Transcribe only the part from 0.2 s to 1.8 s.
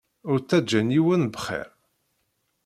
Ur ttaǧǧan yiwen bxir.